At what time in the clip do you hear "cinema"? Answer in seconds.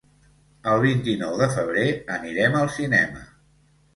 2.79-3.21